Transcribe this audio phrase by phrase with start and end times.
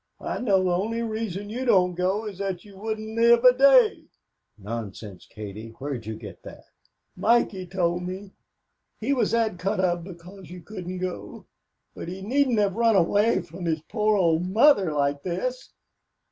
[0.19, 4.05] I know the only reason you don't go is that you wouldn't live a day."
[4.57, 5.75] "Nonsense, Katie.
[5.77, 6.63] Where'd you get that?"
[7.15, 8.31] "Mikey told me.
[8.99, 11.45] He was that cut up because you couldn't go,
[11.93, 15.71] but he needn't have run away from his poor old mother like this.